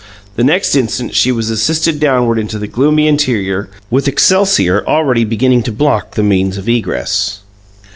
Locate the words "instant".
0.75-1.13